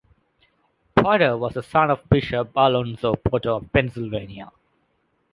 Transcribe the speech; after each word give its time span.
Potter 0.95 1.37
was 1.37 1.53
the 1.53 1.61
son 1.61 1.91
of 1.91 2.09
Bishop 2.09 2.49
Alonzo 2.55 3.13
Potter 3.13 3.51
of 3.51 3.71
Pennsylvania. 3.71 4.51